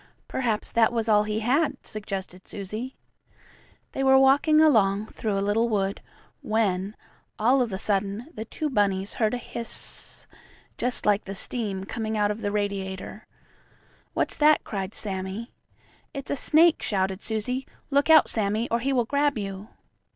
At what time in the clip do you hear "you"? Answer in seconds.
19.37-19.67